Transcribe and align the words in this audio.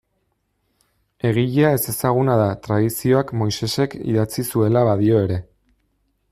Egilea 1.31 1.73
ezezaguna 1.77 2.39
da, 2.41 2.47
tradizioak 2.69 3.35
Moisesek 3.43 3.97
idatzi 4.03 4.47
zuela 4.49 4.85
badio 4.91 5.25
ere. 5.29 5.43